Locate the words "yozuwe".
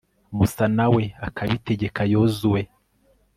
2.13-2.61